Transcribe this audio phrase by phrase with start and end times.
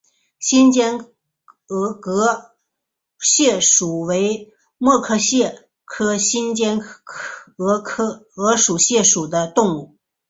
[0.39, 1.13] 新尖
[1.67, 2.01] 额
[3.19, 6.79] 蟹属为膜壳蟹科新尖
[7.59, 9.95] 额蟹属的动物。